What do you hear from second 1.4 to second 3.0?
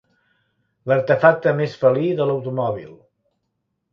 més felí de l'automòbil.